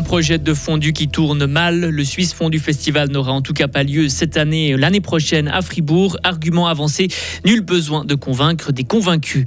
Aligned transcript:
Un 0.00 0.02
projet 0.02 0.38
de 0.38 0.54
fondu 0.54 0.94
qui 0.94 1.08
tourne 1.08 1.44
mal. 1.44 1.78
Le 1.78 2.04
Suisse 2.04 2.32
Fondu 2.32 2.58
Festival 2.58 3.10
n'aura 3.10 3.32
en 3.32 3.42
tout 3.42 3.52
cas 3.52 3.68
pas 3.68 3.82
lieu 3.82 4.08
cette 4.08 4.38
année, 4.38 4.74
l'année 4.74 5.02
prochaine 5.02 5.46
à 5.46 5.60
Fribourg. 5.60 6.16
Argument 6.24 6.68
avancé, 6.68 7.08
nul 7.44 7.60
besoin 7.60 8.06
de 8.06 8.14
convaincre 8.14 8.72
des 8.72 8.84
convaincus. 8.84 9.44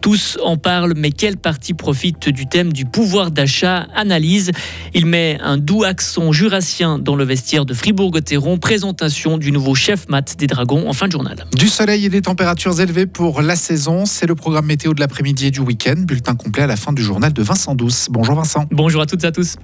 Tous 0.00 0.38
en 0.44 0.58
parlent, 0.58 0.94
mais 0.96 1.10
quelle 1.10 1.36
partie 1.36 1.74
profite 1.74 2.28
du 2.28 2.46
thème 2.46 2.72
du 2.72 2.84
pouvoir 2.84 3.32
d'achat? 3.32 3.88
Analyse. 3.96 4.52
Il 4.94 5.06
met 5.06 5.38
un 5.42 5.56
doux 5.56 5.82
accent 5.82 6.30
jurassien 6.30 7.00
dans 7.00 7.16
le 7.16 7.24
vestiaire 7.24 7.66
de 7.66 7.74
Fribourg-Gotteron. 7.74 8.58
Présentation 8.58 9.38
du 9.38 9.50
nouveau 9.50 9.74
chef 9.74 10.08
mat 10.08 10.36
des 10.38 10.46
Dragons 10.46 10.88
en 10.88 10.92
fin 10.92 11.08
de 11.08 11.12
journal. 11.12 11.44
Du 11.56 11.66
soleil 11.66 12.06
et 12.06 12.10
des 12.10 12.22
températures 12.22 12.80
élevées 12.80 13.06
pour 13.06 13.42
la 13.42 13.56
saison. 13.56 14.06
C'est 14.06 14.26
le 14.26 14.36
programme 14.36 14.66
météo 14.66 14.94
de 14.94 15.00
l'après-midi 15.00 15.46
et 15.46 15.50
du 15.50 15.60
week-end. 15.60 15.96
Bulletin 15.98 16.36
complet 16.36 16.62
à 16.62 16.68
la 16.68 16.76
fin 16.76 16.92
du 16.92 17.02
journal 17.02 17.32
de 17.32 17.42
Vincent 17.42 17.74
Douce. 17.74 18.06
Bonjour 18.08 18.36
Vincent. 18.36 18.66
Bonjour 18.70 19.02
à 19.02 19.06
toutes 19.06 19.24
et 19.24 19.26
à 19.26 19.32
tous. 19.32 19.56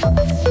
Thank 0.00 0.46
you. 0.46 0.49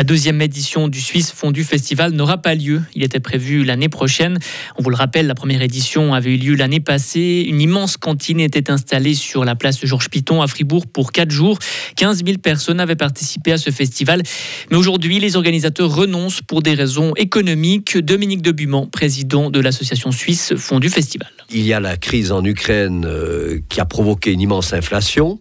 La 0.00 0.04
deuxième 0.04 0.40
édition 0.40 0.88
du 0.88 0.98
Suisse 0.98 1.30
Fondu 1.30 1.62
Festival 1.62 2.12
n'aura 2.12 2.38
pas 2.38 2.54
lieu. 2.54 2.80
Il 2.94 3.02
était 3.02 3.20
prévu 3.20 3.64
l'année 3.64 3.90
prochaine. 3.90 4.38
On 4.78 4.82
vous 4.82 4.88
le 4.88 4.96
rappelle, 4.96 5.26
la 5.26 5.34
première 5.34 5.60
édition 5.60 6.14
avait 6.14 6.36
eu 6.36 6.38
lieu 6.38 6.54
l'année 6.54 6.80
passée. 6.80 7.44
Une 7.46 7.60
immense 7.60 7.98
cantine 7.98 8.40
était 8.40 8.70
installée 8.70 9.12
sur 9.12 9.44
la 9.44 9.56
place 9.56 9.84
Georges 9.84 10.08
Piton 10.08 10.40
à 10.40 10.46
Fribourg 10.46 10.86
pour 10.86 11.12
quatre 11.12 11.30
jours. 11.30 11.58
15 11.96 12.24
000 12.24 12.38
personnes 12.38 12.80
avaient 12.80 12.96
participé 12.96 13.52
à 13.52 13.58
ce 13.58 13.68
festival. 13.68 14.22
Mais 14.70 14.78
aujourd'hui, 14.78 15.20
les 15.20 15.36
organisateurs 15.36 15.94
renoncent 15.94 16.40
pour 16.40 16.62
des 16.62 16.72
raisons 16.72 17.12
économiques. 17.16 17.98
Dominique 17.98 18.40
Debuman, 18.40 18.86
président 18.86 19.50
de 19.50 19.60
l'association 19.60 20.12
suisse 20.12 20.54
Fondu 20.56 20.88
Festival. 20.88 21.28
Il 21.50 21.66
y 21.66 21.74
a 21.74 21.80
la 21.80 21.98
crise 21.98 22.32
en 22.32 22.42
Ukraine 22.42 23.04
euh, 23.06 23.60
qui 23.68 23.80
a 23.80 23.84
provoqué 23.84 24.32
une 24.32 24.40
immense 24.40 24.72
inflation. 24.72 25.40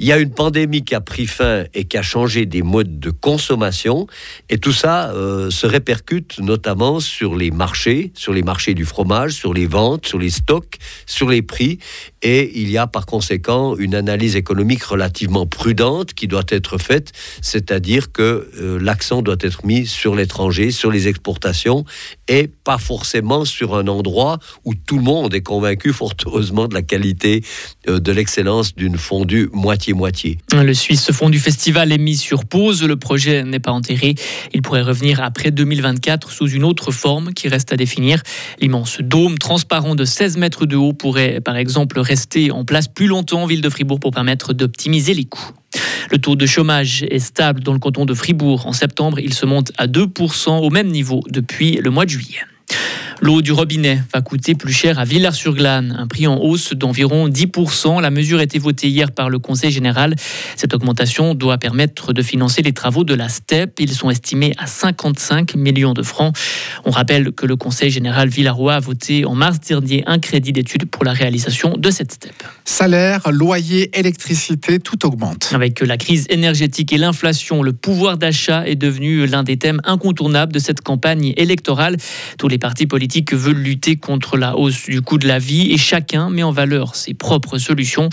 Il 0.00 0.06
y 0.06 0.10
a 0.12 0.18
une 0.18 0.32
pandémie 0.32 0.82
qui 0.82 0.96
a 0.96 1.00
pris 1.00 1.28
fin 1.28 1.64
et 1.74 1.84
qui 1.84 1.96
a 1.96 2.02
changé 2.02 2.44
des 2.44 2.62
modes 2.62 2.98
de 2.98 3.10
consommation. 3.10 3.99
Et 4.48 4.58
tout 4.58 4.72
ça 4.72 5.10
euh, 5.10 5.50
se 5.50 5.66
répercute 5.66 6.38
notamment 6.38 7.00
sur 7.00 7.36
les 7.36 7.50
marchés, 7.50 8.12
sur 8.14 8.32
les 8.32 8.42
marchés 8.42 8.74
du 8.74 8.84
fromage, 8.84 9.32
sur 9.32 9.54
les 9.54 9.66
ventes, 9.66 10.06
sur 10.06 10.18
les 10.18 10.30
stocks, 10.30 10.78
sur 11.06 11.28
les 11.28 11.42
prix. 11.42 11.78
Et 12.22 12.60
il 12.60 12.70
y 12.70 12.78
a 12.78 12.86
par 12.86 13.06
conséquent 13.06 13.76
une 13.76 13.94
analyse 13.94 14.36
économique 14.36 14.82
relativement 14.82 15.46
prudente 15.46 16.14
qui 16.14 16.28
doit 16.28 16.44
être 16.48 16.78
faite, 16.78 17.12
c'est-à-dire 17.40 18.12
que 18.12 18.50
euh, 18.58 18.78
l'accent 18.80 19.22
doit 19.22 19.36
être 19.40 19.64
mis 19.64 19.86
sur 19.86 20.14
l'étranger, 20.14 20.70
sur 20.70 20.90
les 20.90 21.08
exportations, 21.08 21.84
et 22.28 22.48
pas 22.48 22.78
forcément 22.78 23.44
sur 23.44 23.74
un 23.74 23.88
endroit 23.88 24.38
où 24.64 24.74
tout 24.74 24.96
le 24.96 25.02
monde 25.02 25.34
est 25.34 25.42
convaincu, 25.42 25.92
fort 25.92 26.14
heureusement, 26.26 26.68
de 26.68 26.74
la 26.74 26.82
qualité, 26.82 27.42
euh, 27.88 28.00
de 28.00 28.12
l'excellence 28.12 28.74
d'une 28.74 28.96
fondue 28.96 29.48
moitié-moitié. 29.52 30.38
Le 30.52 30.74
Suisse 30.74 31.10
Fondu 31.12 31.38
Festival 31.38 31.92
est 31.92 31.98
mis 31.98 32.16
sur 32.16 32.44
pause. 32.44 32.82
Le 32.82 32.96
projet 32.96 33.44
n'est 33.44 33.60
pas 33.60 33.72
enterré. 33.72 33.89
Il 34.52 34.62
pourrait 34.62 34.82
revenir 34.82 35.22
après 35.22 35.50
2024 35.50 36.30
sous 36.30 36.48
une 36.48 36.64
autre 36.64 36.90
forme 36.92 37.32
qui 37.32 37.48
reste 37.48 37.72
à 37.72 37.76
définir. 37.76 38.22
L'immense 38.60 38.98
dôme 39.00 39.38
transparent 39.38 39.94
de 39.94 40.04
16 40.04 40.36
mètres 40.36 40.66
de 40.66 40.76
haut 40.76 40.92
pourrait 40.92 41.40
par 41.40 41.56
exemple 41.56 41.98
rester 42.00 42.50
en 42.50 42.64
place 42.64 42.88
plus 42.88 43.06
longtemps 43.06 43.42
en 43.42 43.46
ville 43.46 43.60
de 43.60 43.68
Fribourg 43.68 44.00
pour 44.00 44.10
permettre 44.10 44.52
d'optimiser 44.52 45.14
les 45.14 45.24
coûts. 45.24 45.52
Le 46.10 46.18
taux 46.18 46.34
de 46.34 46.46
chômage 46.46 47.04
est 47.04 47.20
stable 47.20 47.62
dans 47.62 47.72
le 47.72 47.78
canton 47.78 48.04
de 48.04 48.14
Fribourg. 48.14 48.66
En 48.66 48.72
septembre, 48.72 49.20
il 49.20 49.32
se 49.32 49.46
monte 49.46 49.72
à 49.78 49.86
2% 49.86 50.50
au 50.50 50.70
même 50.70 50.88
niveau 50.88 51.22
depuis 51.28 51.76
le 51.76 51.90
mois 51.90 52.04
de 52.04 52.10
juillet. 52.10 52.40
L'eau 53.22 53.42
du 53.42 53.52
robinet 53.52 54.02
va 54.14 54.22
coûter 54.22 54.54
plus 54.54 54.72
cher 54.72 54.98
à 54.98 55.04
Villars-sur-Glane, 55.04 55.94
un 55.98 56.06
prix 56.06 56.26
en 56.26 56.38
hausse 56.38 56.72
d'environ 56.72 57.28
10%. 57.28 58.00
La 58.00 58.10
mesure 58.10 58.38
a 58.38 58.42
été 58.42 58.58
votée 58.58 58.88
hier 58.88 59.12
par 59.12 59.28
le 59.28 59.38
Conseil 59.38 59.70
général. 59.70 60.14
Cette 60.56 60.72
augmentation 60.72 61.34
doit 61.34 61.58
permettre 61.58 62.14
de 62.14 62.22
financer 62.22 62.62
les 62.62 62.72
travaux 62.72 63.04
de 63.04 63.12
la 63.12 63.28
STEP. 63.28 63.78
Ils 63.78 63.92
sont 63.92 64.08
estimés 64.08 64.54
à 64.56 64.66
55 64.66 65.54
millions 65.54 65.92
de 65.92 66.02
francs. 66.02 66.34
On 66.86 66.90
rappelle 66.90 67.32
que 67.32 67.44
le 67.44 67.56
Conseil 67.56 67.90
général 67.90 68.30
Villaroy 68.30 68.74
a 68.74 68.80
voté 68.80 69.26
en 69.26 69.34
mars 69.34 69.60
dernier 69.60 70.02
un 70.06 70.18
crédit 70.18 70.52
d'étude 70.52 70.86
pour 70.86 71.04
la 71.04 71.12
réalisation 71.12 71.76
de 71.76 71.90
cette 71.90 72.12
STEP. 72.12 72.32
Salaire, 72.64 73.30
loyer, 73.30 73.90
électricité, 73.98 74.78
tout 74.78 75.04
augmente. 75.04 75.50
Avec 75.52 75.80
la 75.80 75.98
crise 75.98 76.24
énergétique 76.30 76.90
et 76.94 76.98
l'inflation, 76.98 77.62
le 77.62 77.74
pouvoir 77.74 78.16
d'achat 78.16 78.66
est 78.66 78.76
devenu 78.76 79.26
l'un 79.26 79.42
des 79.42 79.58
thèmes 79.58 79.82
incontournables 79.84 80.54
de 80.54 80.58
cette 80.58 80.80
campagne 80.80 81.34
électorale. 81.36 81.98
Tous 82.38 82.48
les 82.48 82.56
partis 82.56 82.86
politiques 82.86 83.09
que 83.10 83.36
veulent 83.36 83.62
lutter 83.62 83.96
contre 83.96 84.36
la 84.36 84.56
hausse 84.56 84.86
du 84.86 85.02
coût 85.02 85.18
de 85.18 85.26
la 85.26 85.38
vie 85.38 85.72
et 85.72 85.76
chacun 85.76 86.30
met 86.30 86.42
en 86.42 86.52
valeur 86.52 86.94
ses 86.94 87.14
propres 87.14 87.58
solutions. 87.58 88.08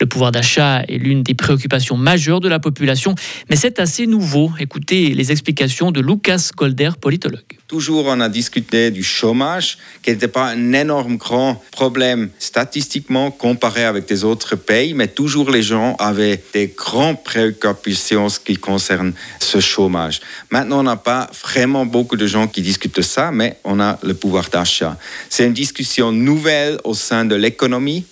Le 0.00 0.06
pouvoir 0.06 0.32
d'achat 0.32 0.82
est 0.88 0.98
l'une 0.98 1.22
des 1.22 1.34
préoccupations 1.34 1.96
majeures 1.96 2.40
de 2.40 2.48
la 2.48 2.58
population, 2.58 3.14
mais 3.50 3.56
c'est 3.56 3.78
assez 3.78 4.06
nouveau. 4.06 4.50
Écoutez 4.58 5.14
les 5.14 5.30
explications 5.30 5.90
de 5.90 6.00
Lucas 6.00 6.50
Golder, 6.56 6.90
politologue. 7.00 7.57
Toujours, 7.68 8.06
on 8.06 8.20
a 8.20 8.30
discuté 8.30 8.90
du 8.90 9.04
chômage, 9.04 9.76
qui 10.02 10.10
n'était 10.10 10.26
pas 10.26 10.46
un 10.46 10.72
énorme 10.72 11.18
grand 11.18 11.62
problème 11.70 12.30
statistiquement 12.38 13.30
comparé 13.30 13.84
avec 13.84 14.08
des 14.08 14.24
autres 14.24 14.56
pays, 14.56 14.94
mais 14.94 15.06
toujours 15.06 15.50
les 15.50 15.60
gens 15.60 15.94
avaient 15.98 16.42
des 16.54 16.68
grandes 16.68 17.22
préoccupations 17.22 18.30
ce 18.30 18.40
qui 18.40 18.56
concerne 18.56 19.12
ce 19.38 19.60
chômage. 19.60 20.22
Maintenant, 20.48 20.80
on 20.80 20.84
n'a 20.84 20.96
pas 20.96 21.28
vraiment 21.42 21.84
beaucoup 21.84 22.16
de 22.16 22.26
gens 22.26 22.48
qui 22.48 22.62
discutent 22.62 22.96
de 22.96 23.02
ça, 23.02 23.30
mais 23.32 23.58
on 23.64 23.80
a 23.80 23.98
le 24.02 24.14
pouvoir 24.14 24.48
d'achat. 24.48 24.96
C'est 25.28 25.44
une 25.44 25.52
discussion 25.52 26.10
nouvelle 26.10 26.78
au 26.84 26.94
sein 26.94 27.26
de 27.26 27.34
l'économie 27.34 28.06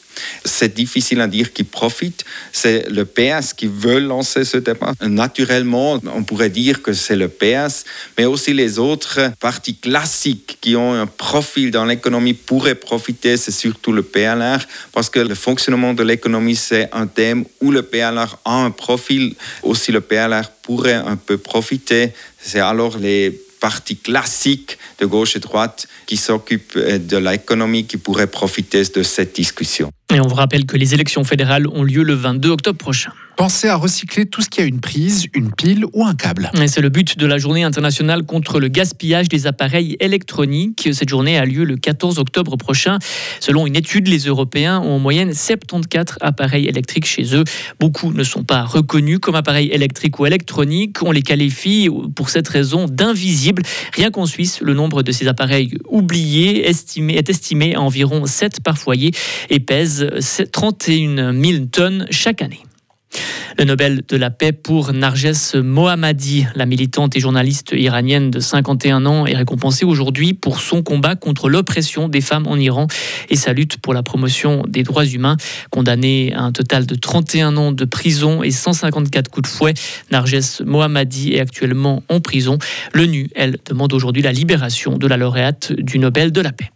c'est 0.45 0.75
difficile 0.75 1.21
à 1.21 1.27
dire 1.27 1.53
qui 1.53 1.65
profite. 1.65 2.25
C'est 2.53 2.89
le 2.91 3.05
PS 3.05 3.53
qui 3.55 3.67
veut 3.67 3.99
lancer 3.99 4.45
ce 4.45 4.59
débat. 4.59 4.93
Naturellement, 5.03 6.01
on 6.15 6.25
pourrait 6.25 6.51
dire 6.51 6.83
que 6.83 6.93
c'est 6.93 7.17
le 7.17 7.29
PS, 7.29 7.85
mais 8.19 8.25
aussi 8.25 8.53
les 8.53 8.79
autres 8.79 9.33
partis 9.41 9.77
classiques 9.77 10.59
qui 10.61 10.77
ont 10.77 10.95
un 10.95 11.07
profil 11.07 11.71
dans 11.71 11.85
l'économie 11.85 12.35
pourraient 12.35 12.75
profiter. 12.75 13.37
C'est 13.37 13.53
surtout 13.53 13.93
le 13.93 14.03
PLR, 14.03 14.59
parce 14.93 15.11
que 15.11 15.21
le 15.21 15.35
fonctionnement 15.35 15.95
de 15.95 16.03
l'économie, 16.03 16.57
c'est 16.57 16.89
un 16.93 17.07
thème 17.07 17.45
où 17.61 17.71
le 17.71 17.83
PLR 17.83 18.39
a 18.45 18.55
un 18.65 18.71
profil. 18.71 19.35
Aussi, 19.63 19.93
le 19.93 20.01
PLR 20.01 20.51
pourrait 20.63 20.95
un 20.95 21.17
peu 21.17 21.39
profiter. 21.39 22.13
C'est 22.41 22.61
alors 22.61 22.99
les 22.99 23.31
partis 23.61 23.97
classiques 23.97 24.79
de 25.01 25.07
gauche 25.07 25.37
et 25.37 25.41
droite 25.41 25.89
qui 26.07 26.17
s'occupent 26.17 26.79
de 26.79 27.17
l'économie 27.17 27.87
qui 27.87 27.97
pourraient 27.97 28.27
profiter 28.27 28.83
de 28.85 29.03
cette 29.03 29.35
discussion. 29.35 29.91
Et 30.15 30.21
on 30.21 30.27
vous 30.29 30.37
rappelle 30.37 30.67
que 30.67 30.77
les 30.77 30.95
élections 30.95 31.25
fédérales 31.25 31.67
ont 31.67 31.83
lieu 31.83 32.05
le 32.05 32.15
22 32.15 32.51
octobre 32.51 32.79
prochain. 32.79 33.11
Pensez 33.37 33.69
à 33.69 33.77
recycler 33.77 34.25
tout 34.25 34.41
ce 34.41 34.49
qui 34.49 34.63
a 34.63 34.65
une 34.65 34.81
prise, 34.81 35.27
une 35.35 35.53
pile 35.53 35.85
ou 35.93 36.07
un 36.07 36.15
câble. 36.15 36.51
C'est 36.69 36.81
le 36.81 36.89
but 36.89 37.19
de 37.19 37.27
la 37.27 37.37
journée 37.37 37.65
internationale 37.65 38.23
contre 38.23 38.59
le 38.61 38.69
gaspillage 38.69 39.29
des 39.29 39.47
appareils 39.47 39.95
électroniques. 40.01 40.89
Cette 40.93 41.11
journée 41.11 41.37
a 41.37 41.45
lieu 41.45 41.65
le 41.65 41.77
14 41.77 42.19
octobre 42.19 42.57
prochain. 42.57 42.99
Selon 43.41 43.67
une 43.67 43.77
étude, 43.77 44.09
les 44.09 44.21
Européens 44.21 44.81
ont 44.81 44.95
en 44.95 44.99
moyenne 44.99 45.35
74 45.35 46.17
appareils 46.23 46.67
électriques 46.67 47.05
chez 47.05 47.37
eux. 47.37 47.45
Beaucoup 47.79 48.11
ne 48.11 48.25
sont 48.25 48.43
pas 48.43 48.63
reconnus 48.63 49.19
comme 49.21 49.35
appareils 49.35 49.69
électriques 49.69 50.19
ou 50.19 50.25
électroniques. 50.25 51.03
On 51.03 51.13
les 51.13 51.23
qualifie 51.23 51.91
pour 52.15 52.31
cette 52.31 52.49
raison 52.49 52.87
d'invisibles. 52.87 53.65
Rien 53.93 54.11
qu'en 54.11 54.25
Suisse, 54.25 54.61
le 54.63 54.73
nombre 54.73 55.03
de 55.03 55.13
ces 55.13 55.29
appareils 55.29 55.77
oubliés 55.91 56.67
estimé, 56.67 57.17
est 57.17 57.29
estimé 57.29 57.75
à 57.75 57.83
environ 57.83 58.25
7 58.25 58.63
par 58.63 58.79
foyer 58.79 59.11
et 59.51 59.61
pèse 59.61 59.96
31 60.53 61.33
000 61.33 61.67
tonnes 61.67 62.07
chaque 62.11 62.43
année. 62.43 62.63
Le 63.59 63.65
Nobel 63.65 64.03
de 64.07 64.17
la 64.17 64.31
paix 64.31 64.53
pour 64.53 64.93
Narges 64.93 65.55
Mohammadi, 65.55 66.47
la 66.55 66.67
militante 66.67 67.17
et 67.17 67.21
journaliste 67.21 67.73
iranienne 67.75 68.31
de 68.31 68.41
51 68.41 69.07
ans, 69.07 69.25
est 69.27 69.35
récompensée 69.35 69.87
aujourd'hui 69.87 70.35
pour 70.35 70.61
son 70.61 70.83
combat 70.83 71.17
contre 71.17 71.49
l'oppression 71.49 72.09
des 72.09 72.21
femmes 72.21 72.47
en 72.47 72.57
Iran 72.57 72.87
et 73.31 73.37
sa 73.37 73.53
lutte 73.53 73.79
pour 73.79 73.95
la 73.95 74.03
promotion 74.03 74.63
des 74.69 74.83
droits 74.83 75.07
humains. 75.07 75.37
Condamnée 75.71 76.35
à 76.35 76.43
un 76.43 76.53
total 76.53 76.85
de 76.85 76.95
31 76.95 77.57
ans 77.57 77.73
de 77.73 77.85
prison 77.85 78.43
et 78.43 78.51
154 78.51 79.31
coups 79.31 79.51
de 79.51 79.55
fouet, 79.55 79.75
Narges 80.11 80.61
Mohammadi 80.65 81.35
est 81.35 81.41
actuellement 81.41 82.03
en 82.09 82.21
prison. 82.21 82.59
L'ONU, 82.93 83.31
elle, 83.35 83.57
demande 83.65 83.95
aujourd'hui 83.95 84.23
la 84.23 84.33
libération 84.33 84.99
de 84.99 85.07
la 85.07 85.17
lauréate 85.17 85.73
du 85.73 85.99
Nobel 85.99 86.33
de 86.33 86.41
la 86.43 86.53
paix. 86.53 86.71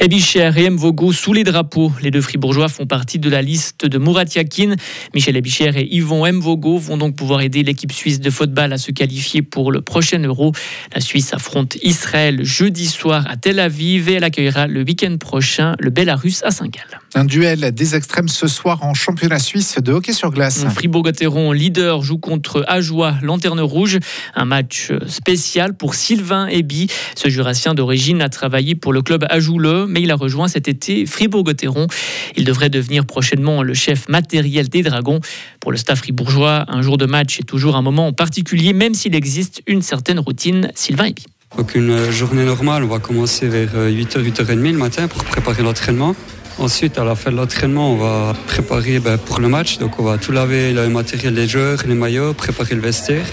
Ebicher 0.00 0.52
et 0.56 0.64
M. 0.64 0.76
Vogo 0.76 1.12
sous 1.12 1.32
les 1.32 1.42
drapeaux. 1.42 1.92
Les 2.00 2.12
deux 2.12 2.20
fribourgeois 2.20 2.68
font 2.68 2.86
partie 2.86 3.18
de 3.18 3.28
la 3.28 3.42
liste 3.42 3.84
de 3.84 3.98
Murat 3.98 4.26
Yakin. 4.32 4.76
Michel 5.12 5.36
Ebicher 5.36 5.72
et 5.74 5.92
Yvon 5.92 6.24
M. 6.24 6.38
Vogo 6.38 6.78
vont 6.78 6.96
donc 6.96 7.16
pouvoir 7.16 7.40
aider 7.40 7.64
l'équipe 7.64 7.90
suisse 7.90 8.20
de 8.20 8.30
football 8.30 8.72
à 8.72 8.78
se 8.78 8.92
qualifier 8.92 9.42
pour 9.42 9.72
le 9.72 9.80
prochain 9.80 10.20
Euro. 10.20 10.52
La 10.94 11.00
Suisse 11.00 11.34
affronte 11.34 11.76
Israël 11.82 12.44
jeudi 12.44 12.86
soir 12.86 13.26
à 13.28 13.36
Tel 13.36 13.58
Aviv 13.58 14.08
et 14.08 14.14
elle 14.14 14.24
accueillera 14.24 14.68
le 14.68 14.82
week-end 14.82 15.16
prochain 15.18 15.74
le 15.80 15.90
Belarus 15.90 16.44
à 16.44 16.52
Saint-Gall. 16.52 17.00
Un 17.14 17.24
duel 17.24 17.72
des 17.72 17.94
extrêmes 17.94 18.28
ce 18.28 18.46
soir 18.46 18.82
en 18.82 18.92
championnat 18.92 19.38
suisse 19.38 19.78
de 19.82 19.92
hockey 19.92 20.12
sur 20.12 20.30
glace. 20.30 20.66
Fribourg-Gotteron, 20.74 21.52
leader, 21.52 22.02
joue 22.02 22.18
contre 22.18 22.64
Ajoie, 22.68 23.14
Lanterne 23.22 23.60
Rouge. 23.60 23.98
Un 24.34 24.44
match 24.44 24.92
spécial 25.06 25.74
pour 25.74 25.94
Sylvain 25.94 26.48
Eby. 26.48 26.88
Ce 27.16 27.30
jurassien 27.30 27.72
d'origine 27.72 28.20
a 28.20 28.28
travaillé 28.28 28.74
pour 28.74 28.92
le 28.92 29.00
club 29.00 29.24
Ajouleux, 29.30 29.86
mais 29.86 30.02
il 30.02 30.10
a 30.10 30.16
rejoint 30.16 30.48
cet 30.48 30.68
été 30.68 31.06
Fribourg-Gotteron. 31.06 31.86
Il 32.36 32.44
devrait 32.44 32.68
devenir 32.68 33.06
prochainement 33.06 33.62
le 33.62 33.72
chef 33.72 34.08
matériel 34.10 34.68
des 34.68 34.82
Dragons. 34.82 35.20
Pour 35.60 35.72
le 35.72 35.78
staff 35.78 36.00
fribourgeois, 36.00 36.66
un 36.68 36.82
jour 36.82 36.98
de 36.98 37.06
match 37.06 37.40
est 37.40 37.44
toujours 37.44 37.76
un 37.76 37.82
moment 37.82 38.12
particulier, 38.12 38.74
même 38.74 38.92
s'il 38.92 39.14
existe 39.14 39.62
une 39.66 39.80
certaine 39.80 40.18
routine. 40.18 40.70
Sylvain 40.74 41.06
Eby. 41.06 41.24
Aucune 41.56 42.10
journée 42.10 42.44
normale, 42.44 42.84
on 42.84 42.88
va 42.88 42.98
commencer 42.98 43.48
vers 43.48 43.74
8h, 43.74 44.22
8h30 44.22 44.72
le 44.72 44.78
matin 44.78 45.08
pour 45.08 45.24
préparer 45.24 45.62
l'entraînement. 45.62 46.14
Ensuite, 46.58 46.98
à 46.98 47.04
la 47.04 47.14
fin 47.14 47.30
de 47.30 47.36
l'entraînement, 47.36 47.92
on 47.92 47.96
va 47.96 48.32
préparer 48.48 48.98
ben, 48.98 49.16
pour 49.16 49.38
le 49.40 49.48
match. 49.48 49.78
Donc, 49.78 50.00
on 50.00 50.02
va 50.02 50.18
tout 50.18 50.32
laver 50.32 50.72
le 50.72 50.88
matériel 50.88 51.34
des 51.34 51.46
joueurs, 51.46 51.78
les 51.86 51.94
maillots, 51.94 52.34
préparer 52.34 52.74
le 52.74 52.80
vestiaire 52.80 53.26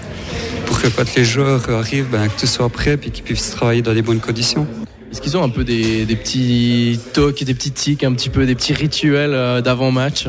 pour 0.67 0.79
que 0.79 0.87
quand 0.87 1.15
les 1.15 1.25
joueurs 1.25 1.67
arrivent, 1.69 2.09
ben, 2.11 2.27
que 2.27 2.39
tout 2.39 2.47
soit 2.47 2.69
prêt 2.69 2.99
et 3.03 3.09
qu'ils 3.09 3.23
puissent 3.23 3.51
travailler 3.51 3.81
dans 3.81 3.93
des 3.93 4.03
bonnes 4.03 4.19
conditions. 4.19 4.67
Est-ce 5.11 5.21
qu'ils 5.21 5.37
ont 5.37 5.43
un 5.43 5.49
peu 5.49 5.63
des, 5.63 6.05
petits 6.05 6.99
tocs, 7.13 7.43
des 7.43 7.53
petits 7.53 7.71
tics, 7.71 8.03
un 8.03 8.13
petit 8.13 8.29
peu 8.29 8.45
des 8.45 8.53
petits 8.53 8.73
rituels 8.73 9.33
euh, 9.33 9.61
d'avant-match? 9.61 10.27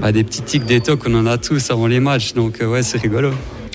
Bah, 0.00 0.12
Des 0.12 0.24
petits 0.24 0.42
tics, 0.42 0.64
des 0.66 0.80
tocs, 0.80 1.00
on 1.06 1.14
en 1.14 1.26
a 1.26 1.38
tous 1.38 1.70
avant 1.70 1.86
les 1.86 2.00
matchs, 2.00 2.34
donc 2.34 2.60
euh, 2.60 2.66
ouais, 2.66 2.82
c'est 2.82 3.00
rigolo. 3.00 3.30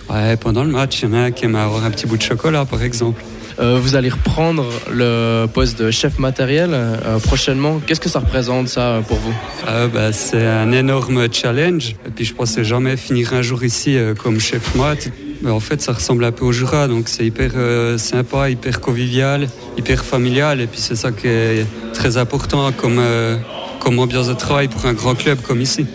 Ouais, 0.09 0.37
pendant 0.37 0.63
le 0.63 0.71
match, 0.71 1.01
il 1.01 1.09
y 1.09 1.11
en 1.11 1.13
a 1.13 1.19
un 1.19 1.31
qui 1.31 1.45
aime 1.45 1.55
avoir 1.55 1.85
un 1.85 1.91
petit 1.91 2.05
bout 2.05 2.17
de 2.17 2.23
chocolat, 2.23 2.65
par 2.65 2.83
exemple. 2.83 3.23
Euh, 3.59 3.77
vous 3.81 3.95
allez 3.95 4.09
reprendre 4.09 4.65
le 4.89 5.45
poste 5.45 5.81
de 5.81 5.91
chef 5.91 6.17
matériel 6.17 6.69
euh, 6.73 7.19
prochainement. 7.19 7.81
Qu'est-ce 7.85 7.99
que 7.99 8.07
ça 8.07 8.19
représente 8.19 8.69
ça 8.69 9.01
pour 9.05 9.17
vous 9.17 9.33
euh, 9.67 9.87
bah, 9.87 10.13
C'est 10.13 10.45
un 10.45 10.71
énorme 10.71 11.27
challenge. 11.31 11.95
Et 12.05 12.09
puis 12.15 12.23
je 12.23 12.33
pensais 12.33 12.63
jamais 12.63 12.95
finir 12.95 13.33
un 13.33 13.41
jour 13.41 13.63
ici 13.63 13.97
comme 14.23 14.39
chef 14.39 14.75
mat. 14.75 15.09
En 15.45 15.59
fait, 15.59 15.81
ça 15.81 15.93
ressemble 15.93 16.23
un 16.25 16.31
peu 16.31 16.45
au 16.45 16.51
Jura, 16.51 16.87
donc 16.87 17.07
c'est 17.07 17.25
hyper 17.25 17.51
sympa, 17.97 18.49
hyper 18.49 18.81
convivial, 18.81 19.47
hyper 19.77 20.03
familial. 20.03 20.61
Et 20.61 20.67
puis 20.67 20.79
c'est 20.79 20.95
ça 20.95 21.11
qui 21.11 21.27
est 21.27 21.65
très 21.93 22.17
important 22.17 22.71
comme, 22.71 23.01
comme 23.79 23.99
ambiance 23.99 24.27
de 24.27 24.33
travail 24.33 24.67
pour 24.67 24.85
un 24.85 24.93
grand 24.93 25.15
club 25.15 25.39
comme 25.41 25.61
ici. 25.61 25.85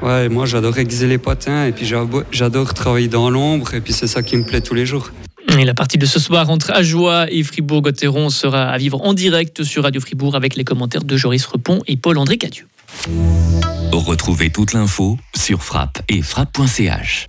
Ouais, 0.00 0.28
moi 0.28 0.46
j'adore 0.46 0.78
aiguiser 0.78 1.06
les 1.06 1.18
patins 1.18 1.66
et 1.66 1.72
puis 1.72 1.90
j'adore 2.30 2.72
travailler 2.72 3.08
dans 3.08 3.30
l'ombre 3.30 3.74
et 3.74 3.80
puis 3.80 3.92
c'est 3.92 4.06
ça 4.06 4.22
qui 4.22 4.36
me 4.36 4.44
plaît 4.44 4.60
tous 4.60 4.74
les 4.74 4.86
jours. 4.86 5.10
Et 5.58 5.64
la 5.64 5.74
partie 5.74 5.98
de 5.98 6.06
ce 6.06 6.20
soir 6.20 6.50
entre 6.50 6.70
Ajoie 6.70 7.28
et 7.32 7.42
Fribourg-Gotteron 7.42 8.30
sera 8.30 8.68
à 8.68 8.78
vivre 8.78 9.04
en 9.04 9.12
direct 9.12 9.64
sur 9.64 9.82
Radio 9.82 10.00
Fribourg 10.00 10.36
avec 10.36 10.54
les 10.54 10.62
commentaires 10.62 11.02
de 11.02 11.16
Joris 11.16 11.44
Repon 11.46 11.80
et 11.88 11.96
Paul-André 11.96 12.38
Cadieux. 12.38 12.68
Retrouvez 13.90 14.50
toute 14.50 14.72
l'info 14.72 15.18
sur 15.36 15.64
frappe 15.64 16.00
et 16.08 16.22
frappe.ch. 16.22 17.26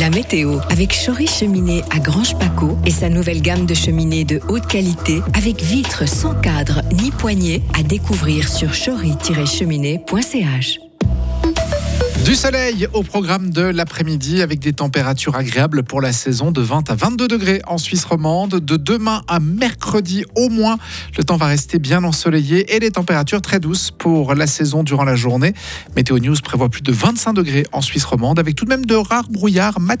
La 0.00 0.10
météo 0.10 0.58
avec 0.68 0.92
Chory 1.06 1.28
Cheminée 1.28 1.84
à 1.90 2.00
Grange 2.00 2.36
Paco 2.38 2.76
et 2.84 2.90
sa 2.90 3.08
nouvelle 3.08 3.40
gamme 3.40 3.66
de 3.66 3.74
cheminées 3.74 4.24
de 4.24 4.40
haute 4.48 4.66
qualité 4.66 5.20
avec 5.34 5.62
vitres 5.62 6.08
sans 6.08 6.34
cadre 6.34 6.82
ni 7.00 7.12
poignée 7.12 7.62
à 7.78 7.84
découvrir 7.84 8.48
sur 8.48 8.72
chory-cheminée.ch. 8.72 10.80
Du 12.24 12.36
soleil 12.36 12.86
au 12.92 13.02
programme 13.02 13.50
de 13.50 13.62
l'après-midi 13.62 14.42
avec 14.42 14.60
des 14.60 14.72
températures 14.72 15.34
agréables 15.34 15.82
pour 15.82 16.00
la 16.00 16.12
saison 16.12 16.52
de 16.52 16.60
20 16.60 16.88
à 16.88 16.94
22 16.94 17.26
degrés 17.26 17.62
en 17.66 17.78
Suisse 17.78 18.04
romande. 18.04 18.60
De 18.60 18.76
demain 18.76 19.22
à 19.26 19.40
mercredi 19.40 20.24
au 20.36 20.48
moins, 20.48 20.78
le 21.18 21.24
temps 21.24 21.36
va 21.36 21.46
rester 21.46 21.80
bien 21.80 22.04
ensoleillé 22.04 22.76
et 22.76 22.78
les 22.78 22.92
températures 22.92 23.42
très 23.42 23.58
douces 23.58 23.90
pour 23.90 24.36
la 24.36 24.46
saison 24.46 24.84
durant 24.84 25.02
la 25.02 25.16
journée. 25.16 25.52
Météo 25.96 26.20
News 26.20 26.36
prévoit 26.44 26.68
plus 26.68 26.82
de 26.82 26.92
25 26.92 27.32
degrés 27.32 27.66
en 27.72 27.80
Suisse 27.80 28.04
romande 28.04 28.38
avec 28.38 28.54
tout 28.54 28.66
de 28.66 28.70
même 28.70 28.86
de 28.86 28.94
rares 28.94 29.28
brouillards 29.28 29.80
matinaux 29.80 30.00